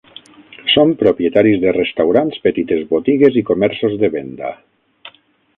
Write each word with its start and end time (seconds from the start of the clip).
Són 0.75 0.93
propietaris 1.01 1.59
de 1.67 1.75
restaurants, 1.77 2.41
petites 2.47 2.83
botigues 2.97 3.39
i 3.43 3.47
comerços 3.51 3.97
de 4.05 4.11
venda. 4.17 4.55